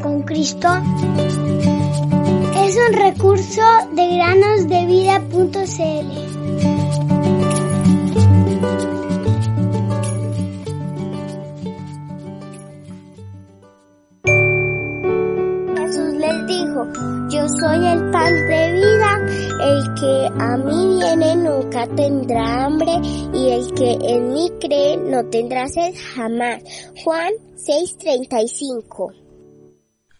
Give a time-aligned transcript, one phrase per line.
[0.00, 0.68] con Cristo
[2.56, 3.62] es un recurso
[3.94, 5.52] de granosdevida.cl.
[15.76, 16.86] Jesús les dijo,
[17.28, 19.10] yo soy el pan de vida,
[19.60, 23.00] el que a mí viene nunca tendrá hambre
[23.34, 26.62] y el que en mí cree no tendrá sed jamás.
[27.04, 29.22] Juan 6:35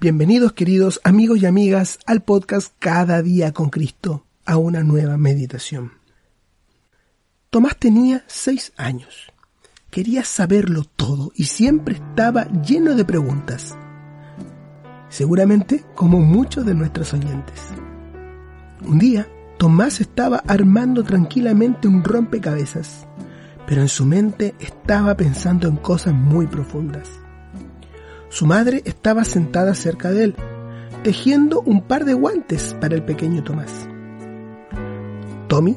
[0.00, 5.90] Bienvenidos queridos amigos y amigas al podcast Cada día con Cristo, a una nueva meditación.
[7.50, 9.32] Tomás tenía seis años.
[9.90, 13.76] Quería saberlo todo y siempre estaba lleno de preguntas.
[15.08, 17.60] Seguramente como muchos de nuestros oyentes.
[18.86, 19.26] Un día,
[19.58, 23.04] Tomás estaba armando tranquilamente un rompecabezas,
[23.66, 27.08] pero en su mente estaba pensando en cosas muy profundas.
[28.30, 30.34] Su madre estaba sentada cerca de él,
[31.02, 33.88] tejiendo un par de guantes para el pequeño Tomás.
[35.48, 35.76] Tommy,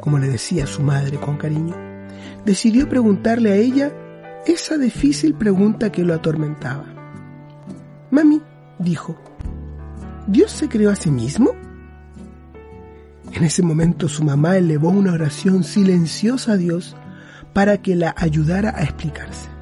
[0.00, 1.74] como le decía su madre con cariño,
[2.44, 3.92] decidió preguntarle a ella
[4.46, 6.84] esa difícil pregunta que lo atormentaba.
[8.10, 8.42] Mami,
[8.78, 9.16] dijo,
[10.26, 11.52] ¿Dios se creó a sí mismo?
[13.32, 16.94] En ese momento su mamá elevó una oración silenciosa a Dios
[17.52, 19.55] para que la ayudara a explicarse.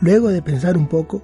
[0.00, 1.22] Luego de pensar un poco,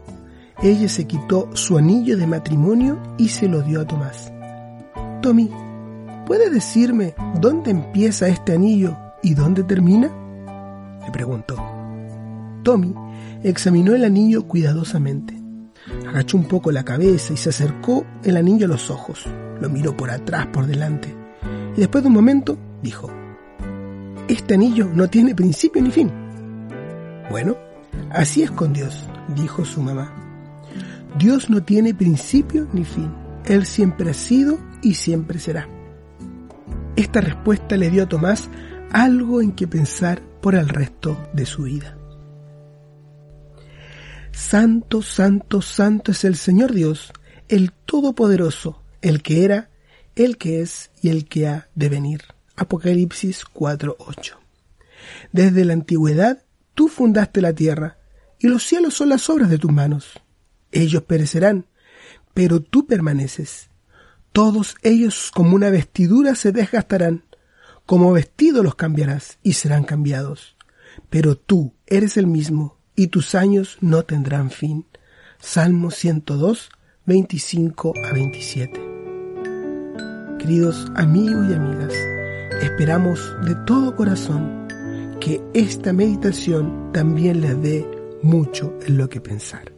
[0.62, 4.32] ella se quitó su anillo de matrimonio y se lo dio a Tomás.
[5.22, 5.50] Tommy,
[6.26, 10.10] ¿puedes decirme dónde empieza este anillo y dónde termina?
[11.04, 11.56] le preguntó.
[12.62, 12.94] Tommy
[13.42, 15.34] examinó el anillo cuidadosamente.
[16.08, 19.26] Agachó un poco la cabeza y se acercó el anillo a los ojos.
[19.60, 21.14] Lo miró por atrás, por delante.
[21.76, 23.10] Y después de un momento dijo,
[24.28, 26.10] Este anillo no tiene principio ni fin.
[27.30, 27.56] Bueno,
[28.10, 30.12] Así es con Dios, dijo su mamá.
[31.18, 33.12] Dios no tiene principio ni fin.
[33.44, 35.68] Él siempre ha sido y siempre será.
[36.96, 38.48] Esta respuesta le dio a Tomás
[38.90, 41.96] algo en que pensar por el resto de su vida.
[44.32, 47.12] Santo, santo, santo es el Señor Dios,
[47.48, 49.70] el Todopoderoso, el que era,
[50.16, 52.22] el que es y el que ha de venir.
[52.56, 54.34] Apocalipsis 4.8.
[55.32, 56.44] Desde la antigüedad
[56.74, 57.98] Tú fundaste la tierra,
[58.38, 60.12] y los cielos son las obras de tus manos.
[60.72, 61.66] Ellos perecerán,
[62.34, 63.70] pero tú permaneces.
[64.32, 67.24] Todos ellos como una vestidura se desgastarán,
[67.86, 70.56] como vestido los cambiarás y serán cambiados.
[71.10, 74.86] Pero tú eres el mismo, y tus años no tendrán fin.
[75.38, 76.70] Salmo 102,
[77.06, 78.80] 25 a 27.
[80.38, 81.94] Queridos amigos y amigas,
[82.62, 84.63] esperamos de todo corazón
[85.24, 87.90] que esta meditación también les dé
[88.22, 89.73] mucho en lo que pensar.